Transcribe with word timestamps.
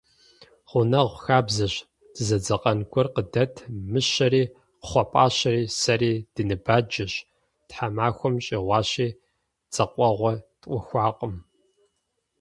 Гъунэгъу 0.69 1.15
хабзэщ: 1.23 1.75
дызэдзэкъэн 2.13 2.79
гуэр 2.91 3.07
къыдэт, 3.15 3.53
мыщэри, 3.91 4.43
кхъуэпӏащэри, 4.85 5.63
сэри 5.81 6.11
дыныбаджэщ, 6.33 7.13
тхьэмахуэм 7.67 8.35
щӏигъуащи, 8.45 9.07
дзэкъэгъуэ 9.71 10.33
тӏухуакъым. 10.61 11.35